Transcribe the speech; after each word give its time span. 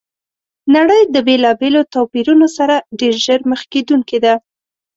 نړۍ 0.75 1.01
د 1.13 1.15
بېلابېلو 1.27 1.81
توپیرونو 1.93 2.47
سره 2.57 2.75
ډېر 2.99 3.15
ژر 3.25 3.39
مخ 3.51 3.61
کېدونکي 3.73 4.17
ده! 4.25 4.33